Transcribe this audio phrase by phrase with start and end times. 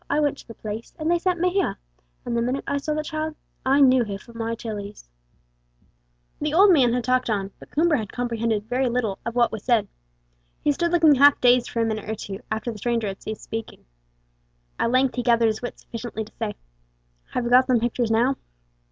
[0.09, 1.77] I went to the place, and they sent me here,
[2.25, 5.07] and the minute I saw the child, I knew her for my Tilly's."
[6.39, 9.63] The old man had talked on, but Coomber had comprehended very little of what was
[9.63, 9.87] said.
[10.63, 13.43] He stood looking half dazed for a minute or two after the stranger had ceased
[13.43, 13.85] speaking.
[14.79, 16.55] At length he gathered his wits sufficiently to say:
[17.33, 18.37] "Have you got them pictures now?"